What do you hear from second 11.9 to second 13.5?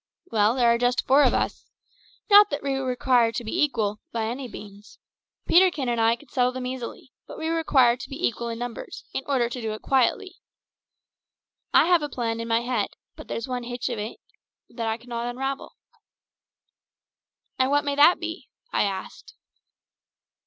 a plan in my head, but there's